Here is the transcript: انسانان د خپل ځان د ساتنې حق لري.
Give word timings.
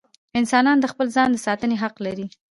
انسانان 0.39 0.77
د 0.79 0.85
خپل 0.91 1.07
ځان 1.15 1.29
د 1.31 1.37
ساتنې 1.45 1.77
حق 1.83 1.95
لري. 2.05 2.25